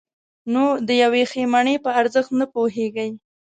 نو 0.53 0.63
د 0.87 0.89
یوې 1.03 1.23
ښې 1.31 1.43
مڼې 1.53 1.75
په 1.83 1.89
ارزښت 1.99 2.31
نه 2.39 2.45
پوهېږئ. 2.53 3.09